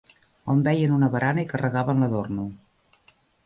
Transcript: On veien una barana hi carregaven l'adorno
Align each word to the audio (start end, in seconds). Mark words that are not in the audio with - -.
On 0.53 0.63
veien 0.67 0.95
una 0.95 1.11
barana 1.17 1.43
hi 1.43 1.47
carregaven 1.53 2.03
l'adorno 2.05 2.51